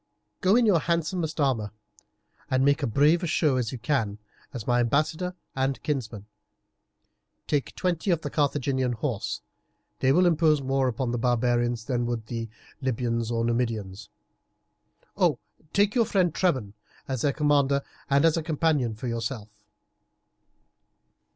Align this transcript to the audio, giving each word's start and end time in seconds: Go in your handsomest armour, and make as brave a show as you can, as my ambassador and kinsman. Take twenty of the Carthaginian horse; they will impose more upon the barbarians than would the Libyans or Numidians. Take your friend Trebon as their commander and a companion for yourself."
Go 0.39 0.55
in 0.55 0.65
your 0.65 0.79
handsomest 0.79 1.39
armour, 1.39 1.69
and 2.49 2.65
make 2.65 2.81
as 2.81 2.89
brave 2.89 3.21
a 3.21 3.27
show 3.27 3.55
as 3.57 3.71
you 3.71 3.77
can, 3.77 4.17
as 4.51 4.65
my 4.65 4.79
ambassador 4.79 5.35
and 5.55 5.79
kinsman. 5.83 6.25
Take 7.45 7.75
twenty 7.75 8.09
of 8.09 8.21
the 8.21 8.31
Carthaginian 8.31 8.93
horse; 8.93 9.41
they 9.99 10.11
will 10.11 10.25
impose 10.25 10.59
more 10.59 10.87
upon 10.87 11.11
the 11.11 11.19
barbarians 11.19 11.85
than 11.85 12.07
would 12.07 12.25
the 12.25 12.49
Libyans 12.81 13.29
or 13.29 13.45
Numidians. 13.45 14.09
Take 15.71 15.93
your 15.93 16.05
friend 16.05 16.33
Trebon 16.33 16.73
as 17.07 17.21
their 17.21 17.31
commander 17.33 17.83
and 18.09 18.25
a 18.25 18.41
companion 18.41 18.95
for 18.95 19.07
yourself." 19.07 19.49